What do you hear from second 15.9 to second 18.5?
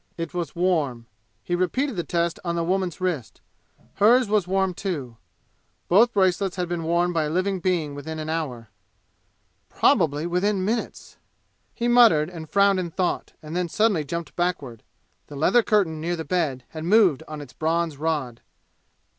near the bed had moved on its bronze rod.